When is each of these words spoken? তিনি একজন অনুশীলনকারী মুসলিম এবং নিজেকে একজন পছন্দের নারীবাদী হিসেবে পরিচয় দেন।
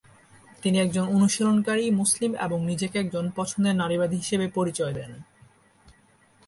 তিনি 0.61 0.77
একজন 0.79 1.05
অনুশীলনকারী 1.07 1.85
মুসলিম 1.91 2.31
এবং 2.35 2.59
নিজেকে 2.65 2.95
একজন 2.99 3.25
পছন্দের 3.35 3.75
নারীবাদী 3.75 4.15
হিসেবে 4.17 4.45
পরিচয় 4.47 4.93
দেন। 4.93 5.11